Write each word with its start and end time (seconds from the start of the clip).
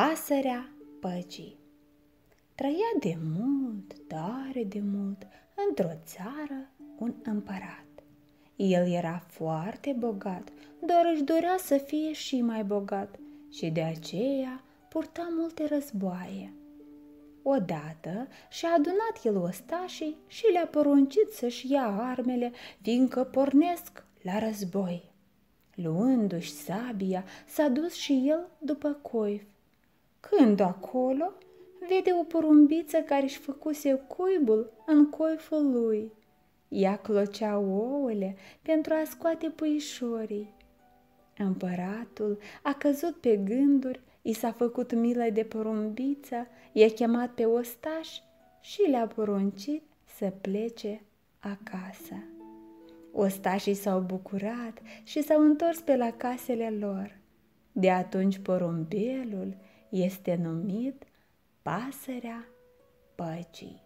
Pasărea 0.00 0.70
păcii 1.00 1.58
Trăia 2.54 2.92
de 3.00 3.16
mult, 3.36 3.94
tare 4.08 4.64
de 4.64 4.80
mult, 4.84 5.26
într-o 5.68 5.90
țară 6.04 6.70
un 6.98 7.14
împărat. 7.22 7.86
El 8.56 8.92
era 8.92 9.22
foarte 9.26 9.96
bogat, 9.98 10.52
dar 10.86 11.10
își 11.12 11.22
dorea 11.22 11.56
să 11.58 11.76
fie 11.76 12.12
și 12.12 12.40
mai 12.40 12.64
bogat 12.64 13.18
și 13.50 13.70
de 13.70 13.82
aceea 13.82 14.64
purta 14.88 15.28
multe 15.30 15.66
războaie. 15.66 16.52
Odată 17.42 18.28
și-a 18.50 18.70
adunat 18.72 19.20
el 19.22 19.36
ostașii 19.36 20.16
și 20.26 20.44
le-a 20.52 20.66
poruncit 20.66 21.28
să-și 21.32 21.72
ia 21.72 21.86
armele, 21.86 22.52
fiindcă 22.80 23.24
pornesc 23.24 24.04
la 24.22 24.38
război. 24.38 25.12
Luându-și 25.74 26.52
sabia, 26.52 27.24
s-a 27.46 27.68
dus 27.68 27.92
și 27.92 28.24
el 28.26 28.48
după 28.58 28.98
coif. 29.02 29.42
Când 30.30 30.60
acolo, 30.60 31.32
vede 31.88 32.12
o 32.20 32.22
porumbiță 32.22 32.98
care 32.98 33.22
își 33.22 33.38
făcuse 33.38 33.94
cuibul 33.94 34.72
în 34.86 35.10
coiful 35.10 35.72
lui. 35.72 36.12
Ea 36.68 36.96
clocea 36.96 37.58
ouăle 37.58 38.36
pentru 38.62 38.92
a 38.92 39.02
scoate 39.04 39.48
puișorii. 39.48 40.54
Împăratul 41.38 42.38
a 42.62 42.72
căzut 42.72 43.16
pe 43.16 43.36
gânduri, 43.36 44.00
i 44.22 44.32
s-a 44.32 44.52
făcut 44.52 44.94
milă 44.94 45.26
de 45.32 45.42
porumbiță, 45.42 46.46
i-a 46.72 46.88
chemat 46.88 47.30
pe 47.30 47.44
ostaș 47.44 48.08
și 48.60 48.80
le-a 48.80 49.06
poruncit 49.06 49.82
să 50.16 50.32
plece 50.40 51.02
acasă. 51.38 52.14
Ostașii 53.12 53.74
s-au 53.74 54.00
bucurat 54.00 54.78
și 55.02 55.22
s-au 55.22 55.42
întors 55.42 55.80
pe 55.80 55.96
la 55.96 56.10
casele 56.10 56.70
lor. 56.70 57.18
De 57.72 57.90
atunci 57.90 58.38
porumbelul 58.38 59.56
este 59.94 60.34
numit 60.34 61.04
pasărea 61.62 62.46
păcii. 63.14 63.82